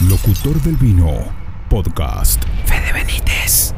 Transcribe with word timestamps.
Locutor 0.00 0.60
del 0.62 0.76
Vino 0.76 1.24
Podcast. 1.68 2.42
Fede 2.66 2.92
Benítez. 2.92 3.74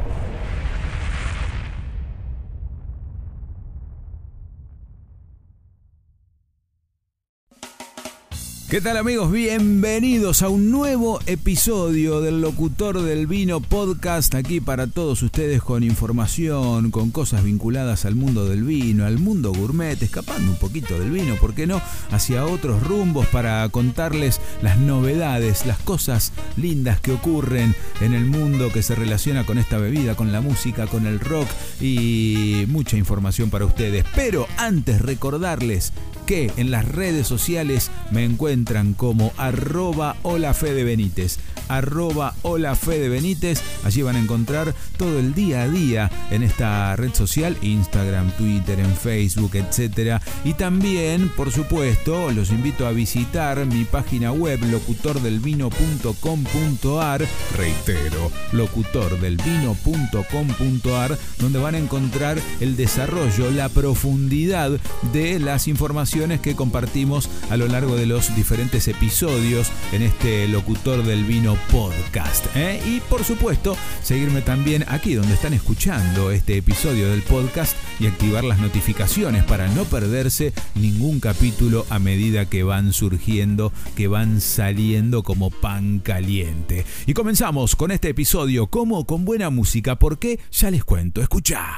¿Qué 8.69 8.81
tal 8.81 8.97
amigos? 8.97 9.31
Bienvenidos 9.31 10.43
a 10.43 10.49
un 10.49 10.73
nuevo 10.73 11.21
episodio 11.27 12.21
del 12.21 12.41
Locutor 12.41 13.01
del 13.01 13.29
Vino 13.29 13.61
Podcast, 13.61 14.35
aquí 14.35 14.61
para 14.61 14.89
todos 14.89 15.23
ustedes 15.23 15.63
con 15.63 15.85
información, 15.85 16.91
con 16.91 17.13
cosas 17.13 17.45
vinculadas 17.45 18.07
al 18.07 18.17
mundo 18.17 18.49
del 18.49 18.65
vino, 18.65 19.07
al 19.07 19.21
mundo 19.21 19.53
gourmet, 19.53 20.03
escapando 20.03 20.51
un 20.51 20.59
poquito 20.59 20.99
del 20.99 21.13
vino, 21.13 21.37
¿por 21.37 21.55
qué 21.55 21.69
no? 21.69 21.81
Hacia 22.11 22.45
otros 22.45 22.83
rumbos 22.83 23.29
para 23.29 23.69
contarles 23.69 24.41
las 24.63 24.79
novedades, 24.79 25.65
las 25.65 25.79
cosas 25.79 26.33
lindas 26.57 27.01
que 27.01 27.13
ocurren 27.13 27.73
en 28.01 28.15
el 28.15 28.25
mundo 28.25 28.73
que 28.73 28.83
se 28.83 28.97
relaciona 28.97 29.47
con 29.47 29.59
esta 29.59 29.79
bebida, 29.79 30.17
con 30.17 30.33
la 30.33 30.41
música, 30.41 30.89
con 30.89 31.07
el 31.07 31.21
rock 31.21 31.47
y 31.81 32.65
mucha 32.67 32.97
información 32.97 33.49
para 33.49 33.65
ustedes. 33.65 34.05
Pero 34.17 34.49
antes 34.57 35.01
recordarles 35.03 35.93
que 36.27 36.51
en 36.57 36.71
las 36.71 36.87
redes 36.87 37.27
sociales 37.27 37.91
me 38.11 38.25
encuentran 38.25 38.95
como 38.95 39.33
arroba 39.37 40.17
hola 40.23 40.53
Fede 40.55 40.85
Benítez. 40.85 41.39
Arroba 41.69 42.35
hola 42.43 42.75
Fede 42.75 43.09
Benítez. 43.09 43.63
Allí 43.85 44.03
van 44.03 44.17
a 44.17 44.21
encontrar 44.21 44.75
todo 44.97 45.19
el 45.19 45.35
día 45.35 45.63
a 45.63 45.69
día 45.69 46.11
en 46.31 46.43
esta 46.43 46.97
red 46.97 47.15
social, 47.15 47.57
Instagram, 47.63 48.31
Twitter, 48.33 48.81
en 48.81 48.95
Facebook, 48.95 49.55
etc. 49.55 50.21
Y 50.45 50.53
también, 50.55 51.31
por 51.37 51.53
supuesto, 51.53 52.33
los 52.33 52.51
invito 52.51 52.87
a 52.87 52.93
visitar 52.93 53.67
mi 53.67 53.85
página 53.85 54.33
web 54.33 54.59
locutordelvino.com.ar. 54.65 57.27
Reitero, 57.57 58.33
locutordelvino.com.ar, 58.53 61.19
donde 61.39 61.59
van 61.59 61.75
a 61.75 61.79
encontrar 61.79 62.39
el 62.61 62.77
desarrollo, 62.77 63.51
la 63.51 63.69
profundidad 63.69 64.71
de 65.13 65.39
las 65.39 65.69
informaciones 65.69 66.41
que 66.41 66.57
compartimos 66.57 67.29
a 67.51 67.57
lo 67.57 67.69
largo 67.69 67.97
de 67.97 68.07
los 68.07 68.35
diferentes 68.35 68.89
episodios 68.89 69.71
en 69.93 70.03
este 70.03 70.49
Locutor 70.49 71.03
del 71.03 71.25
Vino 71.25 71.56
podcast. 71.71 72.47
¿eh? 72.55 72.81
Y 72.87 73.01
por 73.01 73.25
supuesto, 73.25 73.77
seguirme 74.03 74.43
también 74.43 74.85
aquí 74.89 75.15
donde 75.15 75.35
están 75.35 75.53
escuchando 75.53 76.31
este 76.31 76.57
episodio 76.57 77.11
del 77.11 77.23
podcast 77.23 77.77
y 78.01 78.07
activar 78.07 78.45
las 78.45 78.59
notificaciones 78.59 79.45
para 79.45 79.69
no 79.69 79.85
perderse 79.85 80.53
ningún 80.75 81.21
capítulo 81.21 81.87
a 81.91 81.99
medida 81.99 82.47
que 82.47 82.63
van 82.63 82.93
surgiendo, 82.93 83.73
que 83.97 84.09
van 84.09 84.41
saliendo 84.41 85.23
como 85.23 85.51
pan 85.51 85.99
caliente. 85.99 86.85
Y 87.07 87.15
comenzamos 87.15 87.77
con 87.77 87.91
este 87.91 88.11
episodio 88.11 88.69
como 88.69 89.07
con 89.07 89.25
buena 89.25 89.51
música, 89.51 89.97
porque 89.97 90.41
ya 90.51 90.71
les 90.71 90.85
cuento, 90.85 91.21
escucha. 91.21 91.75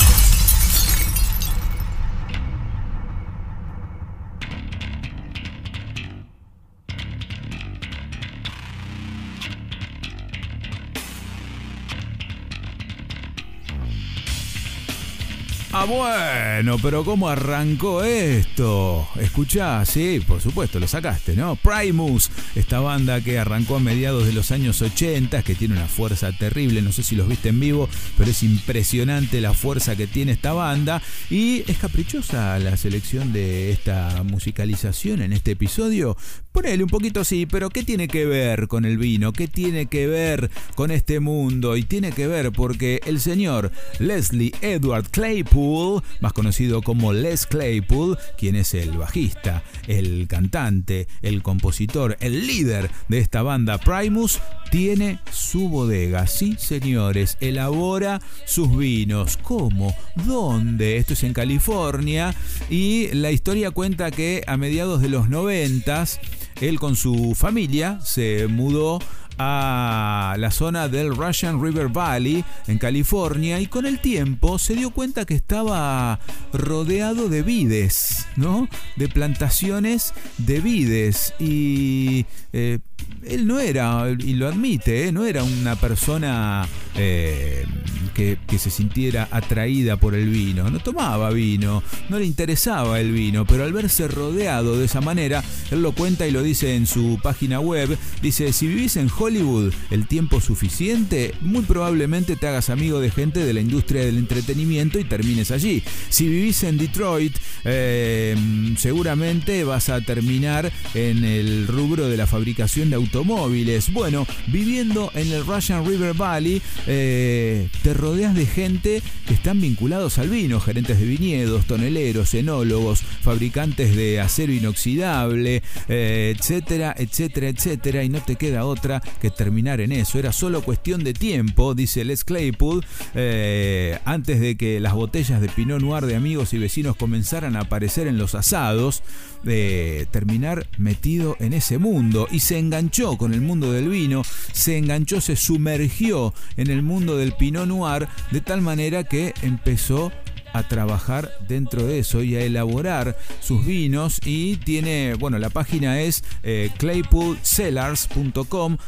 Ah, 15.80 15.84
bueno, 15.84 16.76
pero 16.82 17.04
¿cómo 17.04 17.28
arrancó 17.28 18.02
esto? 18.02 19.08
Escuchá, 19.20 19.84
sí, 19.84 20.20
por 20.26 20.40
supuesto, 20.40 20.80
lo 20.80 20.88
sacaste, 20.88 21.36
¿no? 21.36 21.54
Primus, 21.54 22.32
esta 22.56 22.80
banda 22.80 23.20
que 23.20 23.38
arrancó 23.38 23.76
a 23.76 23.78
mediados 23.78 24.26
de 24.26 24.32
los 24.32 24.50
años 24.50 24.82
80, 24.82 25.44
que 25.44 25.54
tiene 25.54 25.76
una 25.76 25.86
fuerza 25.86 26.32
terrible, 26.32 26.82
no 26.82 26.90
sé 26.90 27.04
si 27.04 27.14
los 27.14 27.28
viste 27.28 27.50
en 27.50 27.60
vivo, 27.60 27.88
pero 28.16 28.28
es 28.28 28.42
impresionante 28.42 29.40
la 29.40 29.54
fuerza 29.54 29.94
que 29.94 30.08
tiene 30.08 30.32
esta 30.32 30.52
banda. 30.52 31.00
Y 31.30 31.62
es 31.70 31.78
caprichosa 31.78 32.58
la 32.58 32.76
selección 32.76 33.32
de 33.32 33.70
esta 33.70 34.24
musicalización 34.24 35.22
en 35.22 35.32
este 35.32 35.52
episodio. 35.52 36.16
Ponele 36.52 36.82
un 36.82 36.88
poquito 36.88 37.20
así, 37.20 37.46
pero 37.46 37.68
¿qué 37.68 37.82
tiene 37.82 38.08
que 38.08 38.24
ver 38.24 38.68
con 38.68 38.84
el 38.84 38.98
vino? 38.98 39.32
¿Qué 39.32 39.48
tiene 39.48 39.86
que 39.86 40.06
ver 40.06 40.50
con 40.74 40.90
este 40.90 41.20
mundo? 41.20 41.76
Y 41.76 41.84
tiene 41.84 42.12
que 42.12 42.26
ver 42.26 42.52
porque 42.52 43.00
el 43.06 43.20
señor 43.20 43.70
Leslie 43.98 44.52
Edward 44.60 45.10
Claypool 45.10 46.02
más 46.20 46.32
conocido 46.32 46.82
como 46.82 47.12
Les 47.12 47.46
Claypool, 47.46 48.18
quien 48.36 48.56
es 48.56 48.74
el 48.74 48.96
bajista, 48.96 49.62
el 49.86 50.26
cantante, 50.28 51.06
el 51.22 51.42
compositor, 51.42 52.16
el 52.20 52.46
líder 52.46 52.90
de 53.08 53.18
esta 53.18 53.42
banda 53.42 53.78
Primus, 53.78 54.40
tiene 54.70 55.20
su 55.32 55.68
bodega. 55.68 56.26
Sí, 56.26 56.56
señores, 56.58 57.36
elabora 57.40 58.20
sus 58.44 58.76
vinos. 58.76 59.38
¿Cómo? 59.42 59.94
¿Dónde? 60.14 60.96
Esto 60.96 61.14
es 61.14 61.22
en 61.24 61.32
California 61.32 62.34
y 62.68 63.08
la 63.12 63.30
historia 63.30 63.70
cuenta 63.70 64.10
que 64.10 64.42
a 64.46 64.56
mediados 64.56 65.00
de 65.00 65.08
los 65.08 65.28
noventas, 65.28 66.20
él 66.60 66.78
con 66.78 66.96
su 66.96 67.34
familia 67.34 68.00
se 68.02 68.46
mudó 68.48 68.98
a 69.38 70.34
la 70.38 70.50
zona 70.50 70.88
del 70.88 71.14
Russian 71.14 71.62
River 71.62 71.88
Valley 71.88 72.44
en 72.66 72.78
California 72.78 73.60
y 73.60 73.66
con 73.66 73.86
el 73.86 74.00
tiempo 74.00 74.58
se 74.58 74.74
dio 74.74 74.90
cuenta 74.90 75.24
que 75.24 75.34
estaba 75.34 76.18
rodeado 76.52 77.28
de 77.28 77.42
vides, 77.42 78.26
¿no? 78.36 78.68
De 78.96 79.08
plantaciones 79.08 80.12
de 80.38 80.60
vides 80.60 81.34
y 81.38 82.26
eh, 82.52 82.80
él 83.28 83.46
no 83.46 83.58
era, 83.58 84.06
y 84.18 84.34
lo 84.34 84.48
admite, 84.48 85.06
¿eh? 85.06 85.12
no 85.12 85.24
era 85.24 85.42
una 85.42 85.76
persona 85.76 86.66
eh, 86.96 87.66
que, 88.14 88.38
se 88.58 88.70
sintiera 88.70 89.28
atraída 89.30 89.96
por 89.96 90.16
el 90.16 90.28
vino, 90.28 90.68
no 90.68 90.80
tomaba 90.80 91.30
vino, 91.30 91.84
no 92.08 92.18
le 92.18 92.24
interesaba 92.24 92.98
el 92.98 93.12
vino, 93.12 93.46
pero 93.46 93.62
al 93.62 93.72
verse 93.72 94.08
rodeado 94.08 94.76
de 94.76 94.86
esa 94.86 95.00
manera, 95.00 95.44
él 95.70 95.80
lo 95.80 95.92
cuenta 95.92 96.26
y 96.26 96.32
lo 96.32 96.42
dice 96.42 96.74
en 96.74 96.86
su 96.86 97.20
página 97.22 97.60
web, 97.60 97.96
dice, 98.20 98.52
si 98.52 98.66
vivís 98.66 98.96
en 98.96 99.08
Hollywood 99.16 99.72
el 99.90 100.08
tiempo 100.08 100.40
suficiente, 100.40 101.34
muy 101.40 101.62
probablemente 101.62 102.34
te 102.34 102.48
hagas 102.48 102.70
amigo 102.70 102.98
de 102.98 103.12
gente 103.12 103.44
de 103.44 103.52
la 103.52 103.60
industria 103.60 104.04
del 104.04 104.18
entretenimiento 104.18 104.98
y 104.98 105.04
termines 105.04 105.52
allí. 105.52 105.84
Si 106.08 106.28
vivís 106.28 106.64
en 106.64 106.78
Detroit, 106.78 107.36
eh, 107.64 108.34
seguramente 108.76 109.62
vas 109.62 109.88
a 109.88 110.00
terminar 110.00 110.72
en 110.94 111.22
el 111.22 111.68
rubro 111.68 112.08
de 112.08 112.16
la 112.16 112.26
fabricación 112.26 112.87
de 112.90 112.96
automóviles. 112.96 113.92
Bueno, 113.92 114.26
viviendo 114.46 115.10
en 115.14 115.32
el 115.32 115.44
Russian 115.44 115.86
River 115.86 116.14
Valley, 116.14 116.62
eh, 116.86 117.68
te 117.82 117.94
rodeas 117.94 118.34
de 118.34 118.46
gente 118.46 119.02
que 119.26 119.34
están 119.34 119.60
vinculados 119.60 120.18
al 120.18 120.28
vino, 120.30 120.60
gerentes 120.60 120.98
de 120.98 121.06
viñedos, 121.06 121.66
toneleros, 121.66 122.34
enólogos, 122.34 123.00
fabricantes 123.00 123.94
de 123.94 124.20
acero 124.20 124.52
inoxidable, 124.52 125.62
eh, 125.88 126.34
etcétera, 126.36 126.94
etcétera, 126.96 127.48
etcétera, 127.48 128.04
y 128.04 128.08
no 128.08 128.20
te 128.20 128.36
queda 128.36 128.64
otra 128.64 129.02
que 129.20 129.30
terminar 129.30 129.80
en 129.80 129.92
eso. 129.92 130.18
Era 130.18 130.32
solo 130.32 130.62
cuestión 130.62 131.04
de 131.04 131.12
tiempo, 131.12 131.74
dice 131.74 132.04
Les 132.04 132.24
Claypool, 132.24 132.84
eh, 133.14 133.98
antes 134.04 134.40
de 134.40 134.56
que 134.56 134.80
las 134.80 134.94
botellas 134.94 135.40
de 135.40 135.48
Pinot 135.48 135.80
Noir 135.80 136.06
de 136.06 136.16
amigos 136.16 136.54
y 136.54 136.58
vecinos 136.58 136.96
comenzaran 136.96 137.56
a 137.56 137.60
aparecer 137.60 138.06
en 138.06 138.18
los 138.18 138.34
asados, 138.34 139.02
de 139.42 140.08
terminar 140.10 140.66
metido 140.78 141.36
en 141.38 141.52
ese 141.52 141.78
mundo 141.78 142.26
y 142.30 142.40
se 142.40 142.58
enganchó 142.58 142.77
con 143.18 143.34
el 143.34 143.40
mundo 143.40 143.72
del 143.72 143.88
vino, 143.88 144.22
se 144.52 144.78
enganchó, 144.78 145.20
se 145.20 145.34
sumergió 145.34 146.32
en 146.56 146.70
el 146.70 146.82
mundo 146.82 147.16
del 147.16 147.32
Pinot 147.32 147.66
Noir 147.66 148.06
de 148.30 148.40
tal 148.40 148.60
manera 148.60 149.02
que 149.02 149.34
empezó 149.42 150.12
a 150.52 150.66
trabajar 150.68 151.30
dentro 151.48 151.84
de 151.84 151.98
eso 152.00 152.22
y 152.22 152.36
a 152.36 152.40
elaborar 152.40 153.16
sus 153.40 153.64
vinos. 153.64 154.20
Y 154.24 154.56
tiene, 154.56 155.14
bueno, 155.14 155.38
la 155.38 155.50
página 155.50 156.00
es 156.00 156.24
eh, 156.42 156.70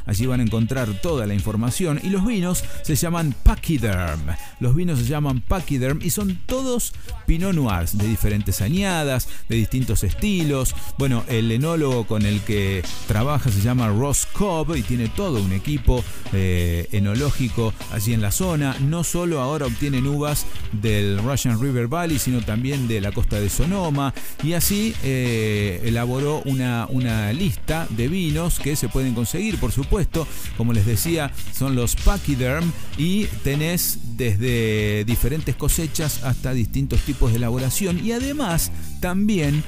allí 0.06 0.26
van 0.26 0.40
a 0.40 0.42
encontrar 0.42 1.00
toda 1.00 1.26
la 1.26 1.34
información. 1.34 2.00
Y 2.02 2.10
los 2.10 2.24
vinos 2.26 2.64
se 2.82 2.94
llaman 2.94 3.34
Pachyderm, 3.42 4.20
los 4.60 4.74
vinos 4.74 4.98
se 4.98 5.04
llaman 5.04 5.40
Pachyderm 5.40 6.00
y 6.02 6.10
son 6.10 6.38
todos 6.46 6.92
Pinot 7.26 7.54
Noirs 7.54 7.96
de 7.96 8.06
diferentes 8.06 8.60
añadas, 8.60 9.28
de 9.48 9.56
distintos 9.56 10.04
estilos, 10.04 10.74
bueno, 10.98 11.24
el 11.28 11.50
enólogo 11.50 12.06
con 12.06 12.24
el 12.24 12.40
que 12.40 12.82
trabaja 13.06 13.50
se 13.50 13.60
llama 13.60 13.88
Ross 13.88 14.26
Cobb 14.32 14.76
y 14.76 14.82
tiene 14.82 15.08
todo 15.08 15.42
un 15.42 15.52
equipo 15.52 16.04
eh, 16.32 16.88
enológico 16.92 17.72
allí 17.92 18.12
en 18.12 18.22
la 18.22 18.30
zona, 18.30 18.76
no 18.80 19.04
solo 19.04 19.40
ahora 19.40 19.66
obtienen 19.66 20.06
uvas 20.06 20.46
del 20.72 21.18
Russian 21.18 21.49
River 21.58 21.88
Valley, 21.88 22.18
sino 22.18 22.40
también 22.42 22.88
de 22.88 23.00
la 23.00 23.12
costa 23.12 23.40
de 23.40 23.48
Sonoma. 23.48 24.12
Y 24.42 24.52
así 24.52 24.94
eh, 25.02 25.80
elaboró 25.84 26.42
una, 26.44 26.86
una 26.88 27.32
lista 27.32 27.86
de 27.90 28.08
vinos 28.08 28.58
que 28.58 28.76
se 28.76 28.88
pueden 28.88 29.14
conseguir, 29.14 29.58
por 29.58 29.72
supuesto. 29.72 30.26
Como 30.56 30.72
les 30.72 30.86
decía, 30.86 31.32
son 31.56 31.74
los 31.74 31.96
Pachyderm 31.96 32.72
y 32.98 33.24
tenés 33.44 33.98
desde 34.16 35.04
diferentes 35.04 35.56
cosechas 35.56 36.22
hasta 36.24 36.52
distintos 36.52 37.00
tipos 37.00 37.30
de 37.30 37.38
elaboración. 37.38 38.04
Y 38.04 38.12
además, 38.12 38.70
también 39.00 39.62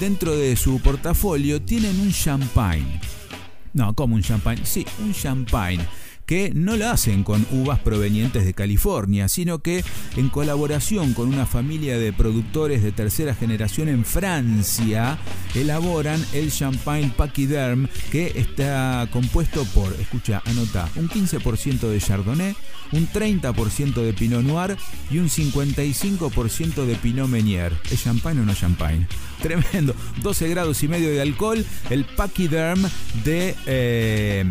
dentro 0.00 0.36
de 0.36 0.56
su 0.56 0.80
portafolio 0.80 1.62
tienen 1.62 1.98
un 2.00 2.12
champagne 2.12 3.00
No, 3.72 3.94
como 3.94 4.14
un 4.14 4.22
champagne. 4.22 4.60
Sí, 4.64 4.86
un 5.00 5.14
champagne 5.14 5.84
que 6.28 6.52
no 6.54 6.76
lo 6.76 6.90
hacen 6.90 7.24
con 7.24 7.46
uvas 7.50 7.80
provenientes 7.80 8.44
de 8.44 8.52
California, 8.52 9.28
sino 9.28 9.60
que 9.60 9.82
en 10.14 10.28
colaboración 10.28 11.14
con 11.14 11.28
una 11.28 11.46
familia 11.46 11.98
de 11.98 12.12
productores 12.12 12.82
de 12.82 12.92
tercera 12.92 13.34
generación 13.34 13.88
en 13.88 14.04
Francia, 14.04 15.18
elaboran 15.54 16.22
el 16.34 16.52
champagne 16.52 17.10
Pachyderm, 17.16 17.88
que 18.12 18.34
está 18.36 19.08
compuesto 19.10 19.64
por, 19.74 19.90
escucha, 19.94 20.42
anota, 20.44 20.86
un 20.96 21.08
15% 21.08 21.88
de 21.88 21.98
Chardonnay, 21.98 22.54
un 22.92 23.08
30% 23.08 23.94
de 23.94 24.12
Pinot 24.12 24.42
Noir 24.42 24.76
y 25.10 25.18
un 25.18 25.30
55% 25.30 26.84
de 26.84 26.94
Pinot 26.96 27.28
Meunier. 27.28 27.72
¿Es 27.90 28.04
champagne 28.04 28.42
o 28.42 28.44
no 28.44 28.54
champagne? 28.54 29.06
Tremendo. 29.42 29.94
12 30.22 30.48
grados 30.48 30.82
y 30.82 30.88
medio 30.88 31.10
de 31.10 31.20
alcohol. 31.20 31.64
El 31.90 32.04
Pachyderm 32.04 32.82
de 33.24 33.54
eh, 33.66 34.44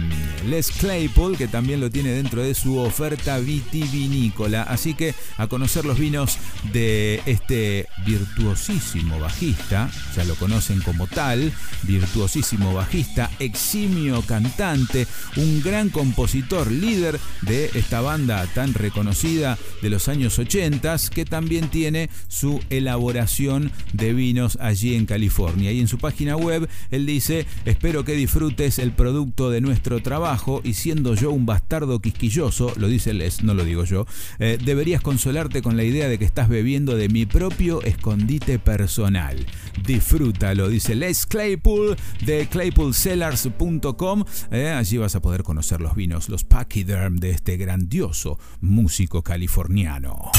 Les 0.47 0.71
Claypool, 0.71 1.37
que 1.37 1.47
también 1.47 1.66
lo 1.75 1.89
tiene 1.89 2.11
dentro 2.11 2.41
de 2.41 2.53
su 2.53 2.77
oferta 2.77 3.39
vitivinícola. 3.39 4.63
Así 4.63 4.93
que 4.93 5.13
a 5.37 5.47
conocer 5.47 5.83
los 5.83 5.99
vinos 5.99 6.37
de 6.71 7.21
este 7.25 7.87
virtuosísimo 8.05 9.19
bajista, 9.19 9.89
ya 10.15 10.23
lo 10.23 10.35
conocen 10.35 10.79
como 10.81 11.07
tal, 11.07 11.51
virtuosísimo 11.83 12.73
bajista, 12.73 13.29
eximio 13.39 14.21
cantante, 14.21 15.07
un 15.35 15.61
gran 15.61 15.89
compositor, 15.89 16.71
líder 16.71 17.19
de 17.41 17.71
esta 17.73 17.99
banda 18.01 18.45
tan 18.53 18.73
reconocida 18.73 19.57
de 19.81 19.89
los 19.89 20.07
años 20.07 20.39
80, 20.39 20.77
que 21.13 21.25
también 21.25 21.69
tiene 21.69 22.09
su 22.27 22.61
elaboración 22.69 23.71
de 23.93 24.13
vinos 24.13 24.57
allí 24.61 24.95
en 24.95 25.05
California. 25.05 25.71
Y 25.71 25.79
en 25.79 25.87
su 25.87 25.97
página 25.97 26.37
web 26.37 26.69
él 26.91 27.05
dice, 27.05 27.45
espero 27.65 28.05
que 28.05 28.13
disfrutes 28.13 28.79
el 28.79 28.91
producto 28.91 29.49
de 29.49 29.61
nuestro 29.61 30.01
trabajo 30.01 30.61
y 30.63 30.73
siendo 30.73 31.15
yo 31.15 31.31
un 31.31 31.45
bastardo 31.57 31.99
quisquilloso, 31.99 32.71
lo 32.77 32.87
dice 32.87 33.15
Les, 33.15 33.41
no 33.41 33.55
lo 33.55 33.65
digo 33.65 33.83
yo, 33.83 34.05
eh, 34.37 34.59
deberías 34.63 35.01
consolarte 35.01 35.63
con 35.63 35.75
la 35.75 35.83
idea 35.83 36.07
de 36.07 36.19
que 36.19 36.25
estás 36.25 36.49
bebiendo 36.49 36.95
de 36.95 37.09
mi 37.09 37.25
propio 37.25 37.81
escondite 37.81 38.59
personal. 38.59 39.43
Disfrútalo, 39.83 40.69
dice 40.69 40.93
Les 40.93 41.25
Claypool 41.25 41.97
de 42.23 42.47
claypoolcellars.com. 42.47 44.23
Eh, 44.51 44.69
allí 44.69 44.97
vas 44.97 45.15
a 45.15 45.21
poder 45.21 45.41
conocer 45.41 45.81
los 45.81 45.95
vinos, 45.95 46.29
los 46.29 46.43
pachyderm 46.43 47.17
de 47.17 47.31
este 47.31 47.57
grandioso 47.57 48.37
músico 48.61 49.23
californiano. 49.23 50.31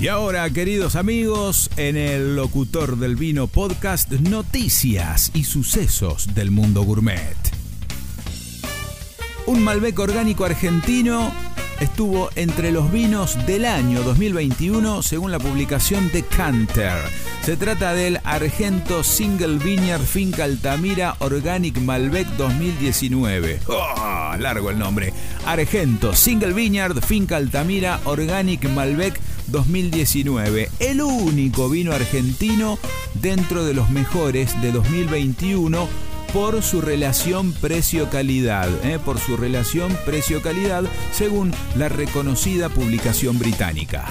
Y 0.00 0.08
ahora, 0.08 0.48
queridos 0.48 0.96
amigos, 0.96 1.68
en 1.76 1.98
el 1.98 2.34
Locutor 2.34 2.96
del 2.96 3.16
Vino 3.16 3.48
podcast, 3.48 4.10
noticias 4.10 5.30
y 5.34 5.44
sucesos 5.44 6.34
del 6.34 6.50
mundo 6.50 6.84
gourmet. 6.84 7.36
Un 9.44 9.62
Malbec 9.62 9.98
orgánico 9.98 10.46
argentino 10.46 11.30
estuvo 11.80 12.30
entre 12.34 12.72
los 12.72 12.90
vinos 12.90 13.46
del 13.46 13.66
año 13.66 14.02
2021 14.02 15.02
según 15.02 15.32
la 15.32 15.38
publicación 15.38 16.10
de 16.12 16.22
Canter. 16.22 16.96
Se 17.44 17.58
trata 17.58 17.92
del 17.92 18.20
Argento 18.24 19.04
Single 19.04 19.58
Vineyard 19.58 20.00
Finca 20.00 20.44
Altamira 20.44 21.16
Organic 21.18 21.78
Malbec 21.78 22.26
2019. 22.38 23.60
¡Oh! 23.66 24.34
Largo 24.38 24.70
el 24.70 24.78
nombre. 24.78 25.12
Argento 25.44 26.14
Single 26.14 26.54
Vineyard 26.54 27.02
Finca 27.02 27.36
Altamira 27.36 28.00
Organic 28.04 28.66
Malbec 28.70 29.20
2019. 29.50 30.70
El 30.78 31.02
único 31.02 31.68
vino 31.68 31.92
argentino 31.92 32.78
dentro 33.14 33.64
de 33.64 33.74
los 33.74 33.90
mejores 33.90 34.60
de 34.62 34.72
2021 34.72 35.88
por 36.32 36.62
su 36.62 36.80
relación 36.80 37.52
precio-calidad, 37.52 38.68
¿eh? 38.84 38.98
por 39.04 39.18
su 39.18 39.36
relación 39.36 39.96
precio-calidad 40.04 40.84
según 41.12 41.52
la 41.76 41.88
reconocida 41.88 42.68
publicación 42.68 43.38
británica. 43.38 44.04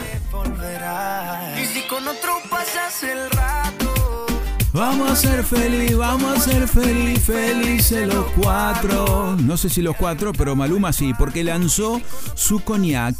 Vamos 4.72 5.12
a 5.12 5.16
ser 5.16 5.44
feliz, 5.44 5.98
vamos 5.98 6.38
a 6.38 6.42
ser 6.42 6.68
feliz, 6.68 7.20
felices 7.24 8.08
los 8.08 8.26
cuatro. 8.40 9.36
No 9.42 9.58
sé 9.58 9.70
si 9.70 9.82
los 9.82 9.96
cuatro, 9.96 10.32
pero 10.32 10.56
Maluma 10.56 10.94
sí, 10.94 11.14
porque 11.18 11.44
lanzó 11.44 12.00
su 12.36 12.60
cognac 12.60 13.16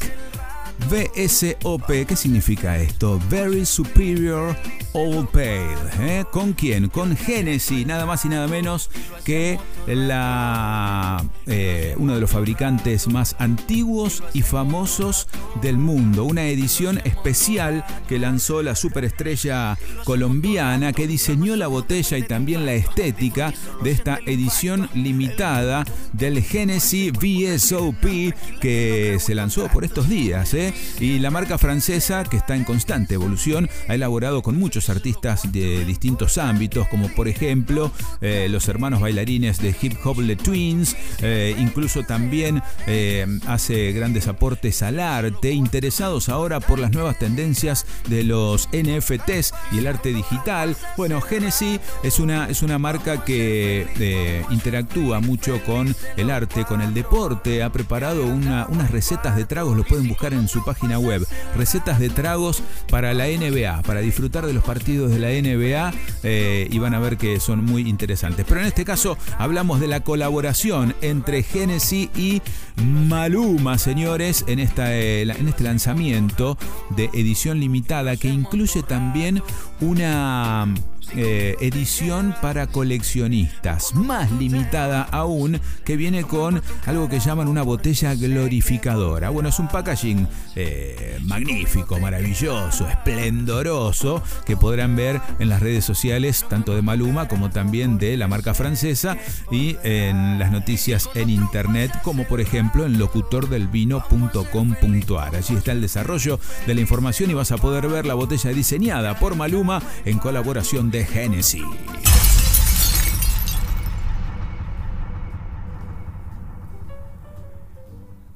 VSOP, 0.90 2.06
¿qué 2.08 2.16
significa 2.16 2.78
esto? 2.78 3.20
Very 3.30 3.66
Superior 3.66 4.56
Old 4.94 5.30
Pale. 5.30 5.76
¿eh? 6.00 6.26
¿Con 6.32 6.54
quién? 6.54 6.90
Con 6.90 7.16
Genesis, 7.16 7.86
nada 7.86 8.06
más 8.06 8.26
y 8.26 8.30
nada 8.30 8.48
menos 8.48 8.90
que 9.24 9.60
la, 9.86 11.24
eh, 11.46 11.96
uno 11.98 12.16
de 12.16 12.22
los 12.22 12.32
fabricantes 12.32 13.08
más 13.08 13.36
antiguos 13.40 14.24
y 14.34 14.42
famosos 14.42 15.28
del 15.62 15.78
mundo. 15.78 16.24
Una 16.24 16.48
edición 16.48 17.00
especial 17.04 17.86
que 18.08 18.18
lanzó 18.18 18.64
la 18.64 18.76
superestrella 18.76 19.78
colombiana 20.06 20.94
que 20.94 21.08
diseñó 21.08 21.56
la 21.56 21.68
botella 21.68 22.18
y 22.18 22.24
también 22.24 22.66
la 22.66 22.74
estética 22.74 23.54
de 23.84 23.92
esta 23.92 24.20
edición 24.26 24.90
limitada 24.94 25.86
del 26.14 26.42
Genesis 26.42 27.12
VSOP 27.14 28.34
que 28.60 29.18
se 29.20 29.36
lanzó 29.36 29.68
por 29.68 29.86
estos 29.86 30.10
días. 30.10 30.54
¿eh? 30.54 30.69
Y 31.00 31.20
la 31.20 31.32
marca 31.32 31.58
francesa, 31.58 32.24
que 32.24 32.38
está 32.38 32.56
en 32.56 32.64
constante 32.64 33.16
evolución, 33.16 33.70
ha 33.88 33.96
elaborado 33.96 34.42
con 34.42 34.58
muchos 34.58 34.90
artistas 34.90 35.52
de 35.52 35.86
distintos 35.86 36.38
ámbitos, 36.38 36.88
como 36.88 37.10
por 37.10 37.28
ejemplo 37.28 37.92
eh, 38.22 38.48
los 38.50 38.68
hermanos 38.68 39.02
bailarines 39.02 39.60
de 39.60 39.76
hip 39.82 39.94
hop 40.04 40.26
The 40.26 40.36
Twins, 40.36 40.96
eh, 41.22 41.56
incluso 41.58 42.04
también 42.04 42.62
eh, 42.88 43.26
hace 43.48 43.92
grandes 43.92 44.28
aportes 44.28 44.82
al 44.82 45.00
arte, 45.00 45.52
interesados 45.52 46.30
ahora 46.30 46.60
por 46.60 46.80
las 46.80 46.92
nuevas 46.92 47.18
tendencias 47.18 47.86
de 48.08 48.24
los 48.24 48.70
NFTs 48.74 49.54
y 49.72 49.80
el 49.80 49.88
arte 49.88 50.14
digital. 50.14 50.76
Bueno, 50.98 51.22
Genesis 51.22 51.80
es 52.04 52.20
una, 52.20 52.50
es 52.50 52.62
una 52.62 52.78
marca 52.78 53.24
que 53.24 54.44
interactúa 54.50 55.20
mucho 55.20 55.62
con 55.64 55.96
el 56.18 56.30
arte, 56.30 56.66
con 56.66 56.82
el 56.82 56.94
deporte, 56.94 57.64
ha 57.64 57.72
preparado 57.72 58.26
unas 58.26 58.92
recetas 58.92 59.36
de 59.36 59.46
tragos, 59.46 59.78
lo 59.78 59.84
pueden 59.84 60.08
buscar 60.08 60.34
en 60.34 60.48
su 60.48 60.59
página 60.62 61.00
web. 61.00 61.26
Recetas 61.56 62.00
de 62.00 62.10
tragos 62.10 62.64
para 62.90 63.14
la 63.14 63.26
NBA, 63.26 63.82
para 63.84 64.00
disfrutar 64.02 64.46
de 64.46 64.54
los 64.54 64.64
partidos 64.64 65.12
de 65.12 65.20
la 65.20 65.30
NBA 65.30 65.94
eh, 66.24 66.68
y 66.72 66.80
van 66.80 66.94
a 66.94 67.00
ver 67.00 67.18
que 67.18 67.40
son 67.40 67.64
muy 67.64 67.88
interesantes. 67.88 68.46
Pero 68.48 68.62
en 68.62 68.68
este 68.68 68.86
caso 68.86 69.18
hablamos 69.38 69.80
de 69.80 69.88
la 69.88 70.02
colaboración 70.02 70.96
entre 71.02 71.44
Genesis 71.44 72.10
y 72.16 72.42
Maluma, 72.76 73.78
señores, 73.78 74.46
en, 74.48 74.60
esta, 74.60 74.96
eh, 74.96 75.22
en 75.22 75.48
este 75.48 75.64
lanzamiento 75.64 76.58
de 76.92 77.10
edición 77.14 77.60
limitada 77.60 78.16
que 78.18 78.30
incluye 78.30 78.84
también 78.84 79.42
una 79.82 80.68
eh, 81.16 81.56
edición 81.60 82.36
para 82.42 82.68
coleccionistas, 82.68 83.94
más 83.96 84.32
limitada 84.32 85.04
aún, 85.04 85.60
que 85.84 85.98
viene 85.98 86.24
con 86.24 86.62
algo 86.86 87.10
que 87.10 87.20
llaman 87.20 87.48
una 87.48 87.64
botella 87.64 88.16
glorificadora. 88.16 89.30
Bueno, 89.30 89.50
es 89.50 89.60
un 89.60 89.68
packaging 89.68 90.28
eh, 90.56 91.20
magnífico, 91.24 92.00
maravilloso, 92.00 92.88
esplendoroso, 92.88 94.24
que 94.46 94.56
podrán 94.56 94.96
ver 94.96 95.20
en 95.40 95.50
las 95.50 95.62
redes 95.62 95.86
sociales, 95.86 96.46
tanto 96.48 96.76
de 96.76 96.82
Maluma 96.82 97.28
como 97.28 97.50
también 97.50 97.98
de 97.98 98.18
la 98.18 98.28
marca 98.28 98.54
francesa, 98.54 99.18
y 99.52 99.78
en 99.84 100.40
las 100.40 100.52
noticias 100.52 101.10
en 101.16 101.30
internet, 101.30 101.92
como 102.04 102.26
por 102.26 102.42
ejemplo 102.42 102.86
en 102.86 103.00
locutordelvino.com.ar. 103.00 105.36
Allí 105.36 105.56
está 105.56 105.72
el 105.72 105.82
desarrollo 105.82 106.40
de 106.68 106.76
la 106.76 106.82
información 106.82 107.32
y 107.32 107.34
vas 107.34 107.52
a 107.52 107.58
poder 107.58 107.88
ver 107.88 108.06
la 108.06 108.14
botella 108.14 108.52
diseñada 108.52 109.18
por 109.20 109.36
Maluma 109.36 109.82
en 110.06 110.20
colaboración 110.20 110.92
de 110.92 110.99
Genesis. 111.06 111.64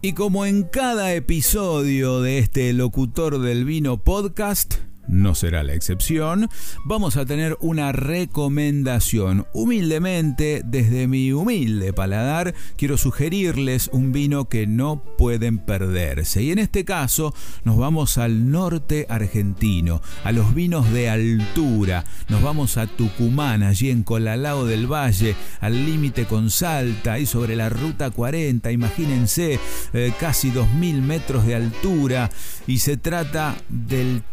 Y 0.05 0.13
como 0.13 0.45
en 0.45 0.63
cada 0.63 1.13
episodio 1.13 2.19
de 2.19 2.39
este 2.39 2.73
Locutor 2.73 3.39
del 3.39 3.63
Vino 3.63 4.03
podcast, 4.03 4.75
no 5.07 5.35
será 5.35 5.63
la 5.63 5.73
excepción, 5.73 6.49
vamos 6.85 7.17
a 7.17 7.25
tener 7.25 7.57
una 7.59 7.91
recomendación. 7.91 9.47
Humildemente, 9.53 10.61
desde 10.65 11.07
mi 11.07 11.31
humilde 11.31 11.93
paladar, 11.93 12.53
quiero 12.77 12.97
sugerirles 12.97 13.89
un 13.91 14.11
vino 14.11 14.49
que 14.49 14.67
no 14.67 15.03
pueden 15.17 15.57
perderse. 15.57 16.41
Y 16.43 16.51
en 16.51 16.59
este 16.59 16.85
caso 16.85 17.33
nos 17.63 17.77
vamos 17.77 18.17
al 18.17 18.49
norte 18.51 19.05
argentino, 19.09 20.01
a 20.23 20.31
los 20.31 20.53
vinos 20.53 20.91
de 20.91 21.09
altura. 21.09 22.05
Nos 22.29 22.41
vamos 22.41 22.77
a 22.77 22.87
Tucumán, 22.87 23.63
allí 23.63 23.89
en 23.89 24.03
Colalao 24.03 24.65
del 24.65 24.91
Valle, 24.91 25.35
al 25.59 25.85
límite 25.85 26.25
con 26.25 26.49
Salta 26.49 27.19
y 27.19 27.25
sobre 27.25 27.55
la 27.55 27.69
ruta 27.69 28.09
40, 28.09 28.71
imagínense, 28.71 29.59
eh, 29.93 30.13
casi 30.19 30.51
2.000 30.51 31.01
metros 31.01 31.45
de 31.45 31.55
altura. 31.55 32.29
Y 32.67 32.79
se 32.79 32.97
trata 32.97 33.55
del 33.69 34.23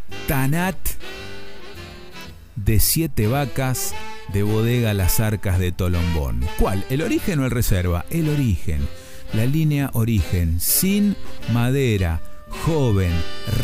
De 2.56 2.80
siete 2.80 3.26
vacas 3.26 3.94
de 4.30 4.42
bodega 4.42 4.92
Las 4.92 5.18
Arcas 5.18 5.58
de 5.58 5.72
Tolombón. 5.72 6.46
¿Cuál? 6.58 6.84
¿El 6.90 7.00
origen 7.00 7.38
o 7.40 7.46
el 7.46 7.50
reserva? 7.50 8.04
El 8.10 8.28
origen. 8.28 8.86
La 9.32 9.46
línea 9.46 9.90
origen, 9.94 10.60
sin 10.60 11.16
madera, 11.52 12.20
joven, 12.66 13.12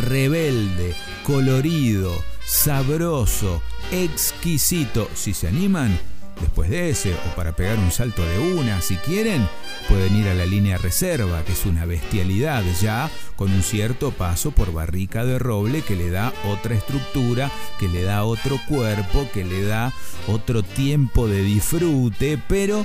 rebelde, 0.08 0.94
colorido, 1.22 2.12
sabroso, 2.46 3.62
exquisito. 3.92 5.10
Si 5.14 5.34
se 5.34 5.48
animan, 5.48 5.98
después 6.40 6.70
de 6.70 6.90
ese, 6.90 7.14
o 7.14 7.34
para 7.34 7.56
pegar 7.56 7.78
un 7.78 7.90
salto 7.90 8.24
de 8.24 8.38
una, 8.38 8.80
si 8.80 8.96
quieren, 8.96 9.46
pueden 9.88 10.16
ir 10.16 10.28
a 10.28 10.34
la 10.34 10.46
línea 10.46 10.78
reserva, 10.78 11.44
que 11.44 11.52
es 11.52 11.66
una 11.66 11.84
bestialidad 11.84 12.62
ya, 12.80 13.10
con 13.36 13.52
un 13.52 13.62
cierto 13.62 14.10
paso 14.10 14.50
por 14.50 14.72
barrica 14.72 15.24
de 15.24 15.38
roble 15.38 15.82
que 15.82 15.96
le 15.96 16.10
da 16.10 16.32
otra 16.44 16.74
estructura, 16.74 17.50
que 17.78 17.88
le 17.88 18.02
da 18.02 18.24
otro 18.24 18.58
cuerpo, 18.68 19.28
que 19.32 19.44
le 19.44 19.62
da 19.62 19.92
otro 20.26 20.62
tiempo 20.62 21.28
de 21.28 21.42
disfrute, 21.42 22.38
pero 22.48 22.84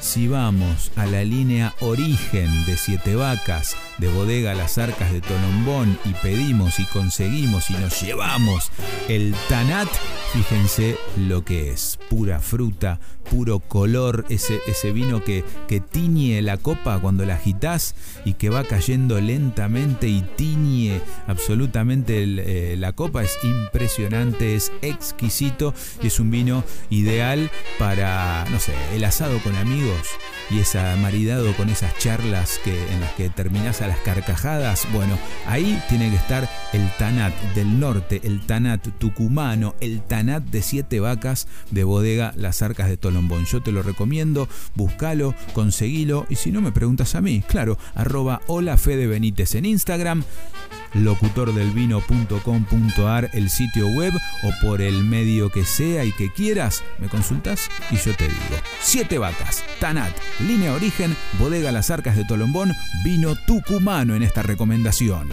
si 0.00 0.28
vamos 0.28 0.92
a 0.96 1.06
la 1.06 1.24
línea 1.24 1.74
origen 1.80 2.64
de 2.66 2.76
Siete 2.76 3.14
Vacas, 3.16 3.76
de 3.98 4.08
Bodega 4.08 4.54
Las 4.54 4.78
Arcas 4.78 5.12
de 5.12 5.20
Tolombón, 5.20 5.98
y 6.04 6.12
pedimos 6.14 6.78
y 6.78 6.84
conseguimos 6.84 7.70
y 7.70 7.74
nos 7.74 8.00
llevamos 8.00 8.70
el 9.08 9.34
Tanat, 9.48 9.88
fíjense 10.32 10.96
lo 11.16 11.44
que 11.44 11.70
es. 11.70 11.98
Pura 12.08 12.40
fruta, 12.40 13.00
puro 13.30 13.60
color, 13.60 14.24
ese, 14.28 14.60
ese 14.66 14.92
vino 14.92 15.22
que, 15.22 15.44
que 15.68 15.80
tiñe 15.80 16.40
la 16.42 16.56
copa 16.56 16.98
cuando 16.98 17.24
la 17.24 17.34
agitas 17.34 17.94
y 18.24 18.34
que 18.34 18.50
va 18.50 18.64
cayendo 18.64 19.20
lentamente 19.20 20.08
y 20.08 20.22
tiñe 20.22 21.00
absolutamente 21.26 22.24
eh, 22.24 22.76
la 22.76 22.92
copa. 22.92 23.22
Es 23.22 23.38
impresionante, 23.42 24.54
es 24.54 24.72
exquisito 24.82 25.74
y 26.02 26.08
es 26.08 26.20
un 26.20 26.30
vino 26.30 26.64
ideal 26.90 27.50
para, 27.78 28.44
no 28.50 28.58
sé, 28.58 28.72
el 28.94 29.04
asado 29.04 29.38
con 29.40 29.54
amigos 29.56 29.79
y 30.50 30.58
esa 30.58 30.96
maridado 30.96 31.54
con 31.56 31.68
esas 31.68 31.96
charlas 31.98 32.60
que, 32.64 32.76
en 32.92 33.00
las 33.00 33.12
que 33.12 33.30
terminás 33.30 33.82
a 33.82 33.88
las 33.88 33.98
carcajadas, 33.98 34.86
bueno, 34.92 35.18
ahí 35.46 35.80
tiene 35.88 36.10
que 36.10 36.16
estar 36.16 36.48
el 36.72 36.90
Tanat 36.96 37.32
del 37.54 37.78
norte, 37.78 38.20
el 38.24 38.40
Tanat 38.40 38.86
tucumano, 38.98 39.74
el 39.80 40.02
Tanat 40.02 40.42
de 40.42 40.62
siete 40.62 41.00
vacas 41.00 41.46
de 41.70 41.84
bodega 41.84 42.32
Las 42.36 42.62
Arcas 42.62 42.88
de 42.88 42.96
Tolombón. 42.96 43.46
Yo 43.46 43.62
te 43.62 43.72
lo 43.72 43.82
recomiendo, 43.82 44.48
búscalo, 44.74 45.34
conseguilo 45.52 46.26
y 46.28 46.36
si 46.36 46.50
no 46.50 46.60
me 46.60 46.72
preguntas 46.72 47.14
a 47.14 47.20
mí, 47.20 47.42
claro, 47.46 47.78
arroba 47.94 48.40
hola 48.46 48.76
Benítez 48.84 49.54
en 49.54 49.66
Instagram 49.66 50.24
locutordelvino.com.ar, 50.94 53.30
el 53.32 53.50
sitio 53.50 53.88
web 53.88 54.12
o 54.42 54.50
por 54.62 54.80
el 54.80 55.04
medio 55.04 55.50
que 55.50 55.64
sea 55.64 56.04
y 56.04 56.12
que 56.12 56.32
quieras, 56.32 56.82
me 56.98 57.08
consultas 57.08 57.68
y 57.90 57.96
yo 57.96 58.14
te 58.14 58.24
digo. 58.24 58.56
Siete 58.80 59.18
vacas, 59.18 59.62
Tanat, 59.78 60.16
línea 60.40 60.72
origen, 60.72 61.14
bodega 61.38 61.72
Las 61.72 61.90
Arcas 61.90 62.16
de 62.16 62.24
Tolombón, 62.24 62.72
vino 63.04 63.34
tucumano 63.46 64.14
en 64.14 64.22
esta 64.22 64.42
recomendación. 64.42 65.28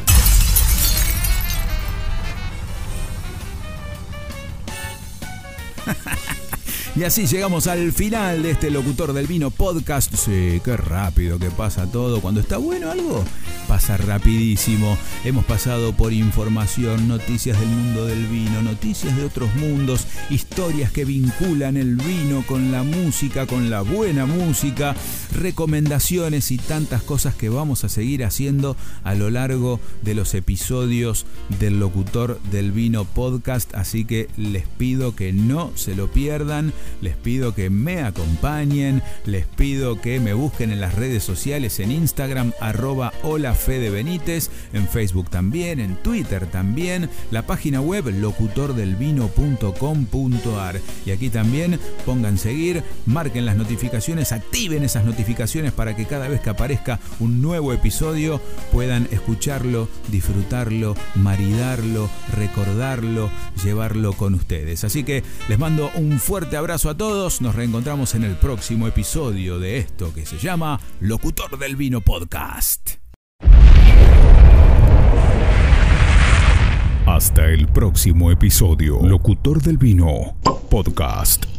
Y 6.97 7.03
así 7.03 7.27
llegamos 7.27 7.67
al 7.67 7.91
final 7.91 8.41
de 8.41 8.49
este 8.49 8.71
Locutor 8.71 9.13
del 9.13 9.27
Vino 9.27 9.51
podcast. 9.51 10.11
Sí, 10.15 10.59
qué 10.65 10.75
rápido 10.75 11.37
que 11.37 11.51
pasa 11.51 11.85
todo. 11.85 12.21
Cuando 12.21 12.41
está 12.41 12.57
bueno 12.57 12.89
algo, 12.89 13.23
pasa 13.67 13.97
rapidísimo. 13.97 14.97
Hemos 15.23 15.45
pasado 15.45 15.93
por 15.93 16.11
información, 16.11 17.07
noticias 17.07 17.59
del 17.59 17.69
mundo 17.69 18.07
del 18.07 18.25
vino, 18.25 18.63
noticias 18.63 19.15
de 19.15 19.25
otros 19.25 19.53
mundos, 19.53 20.07
historias 20.31 20.91
que 20.91 21.05
vinculan 21.05 21.77
el 21.77 21.97
vino 21.97 22.43
con 22.47 22.71
la 22.71 22.81
música, 22.81 23.45
con 23.45 23.69
la 23.69 23.81
buena 23.81 24.25
música, 24.25 24.95
recomendaciones 25.33 26.49
y 26.49 26.57
tantas 26.57 27.03
cosas 27.03 27.35
que 27.35 27.49
vamos 27.49 27.83
a 27.83 27.89
seguir 27.89 28.25
haciendo 28.25 28.75
a 29.03 29.13
lo 29.13 29.29
largo 29.29 29.79
de 30.01 30.15
los 30.15 30.33
episodios 30.33 31.27
del 31.59 31.79
Locutor 31.79 32.41
del 32.49 32.71
Vino 32.71 33.05
podcast. 33.05 33.71
Así 33.75 34.03
que 34.03 34.29
les 34.35 34.65
pido 34.67 35.15
que 35.15 35.31
no 35.31 35.71
se 35.75 35.95
lo 35.95 36.07
pierdan 36.07 36.73
les 37.01 37.15
pido 37.15 37.53
que 37.53 37.69
me 37.69 38.01
acompañen, 38.03 39.03
les 39.25 39.45
pido 39.45 40.01
que 40.01 40.19
me 40.19 40.33
busquen 40.33 40.71
en 40.71 40.81
las 40.81 40.95
redes 40.95 41.23
sociales, 41.23 41.79
en 41.79 41.91
Instagram, 41.91 42.53
arroba 42.59 43.13
hola 43.23 43.55
Benítez, 43.67 44.49
en 44.73 44.87
Facebook 44.87 45.29
también, 45.29 45.79
en 45.79 45.97
Twitter 45.97 46.47
también, 46.47 47.11
la 47.31 47.45
página 47.45 47.81
web 47.81 48.07
locutordelvino.com.ar. 48.07 50.79
Y 51.05 51.11
aquí 51.11 51.29
también 51.29 51.79
pongan 52.05 52.37
seguir, 52.37 52.83
marquen 53.05 53.45
las 53.45 53.57
notificaciones, 53.57 54.31
activen 54.31 54.83
esas 54.83 55.03
notificaciones 55.05 55.73
para 55.73 55.95
que 55.95 56.05
cada 56.05 56.27
vez 56.27 56.41
que 56.41 56.49
aparezca 56.49 56.99
un 57.19 57.41
nuevo 57.41 57.73
episodio 57.73 58.41
puedan 58.71 59.07
escucharlo, 59.11 59.87
disfrutarlo, 60.09 60.95
maridarlo, 61.15 62.09
recordarlo, 62.35 63.29
llevarlo 63.63 64.13
con 64.13 64.33
ustedes. 64.33 64.83
Así 64.83 65.03
que 65.03 65.23
les 65.49 65.59
mando 65.59 65.91
un 65.95 66.19
fuerte 66.19 66.57
abrazo 66.77 66.89
a 66.91 66.97
todos, 66.97 67.41
nos 67.41 67.55
reencontramos 67.55 68.13
en 68.13 68.23
el 68.23 68.35
próximo 68.35 68.87
episodio 68.87 69.57
de 69.57 69.79
esto 69.79 70.13
que 70.13 70.27
se 70.27 70.37
llama 70.37 70.79
Locutor 70.99 71.57
del 71.57 71.75
Vino 71.75 72.01
Podcast. 72.01 72.97
Hasta 77.07 77.45
el 77.47 77.67
próximo 77.67 78.29
episodio, 78.29 78.99
Locutor 79.01 79.59
del 79.63 79.79
Vino 79.79 80.37
Podcast. 80.69 81.56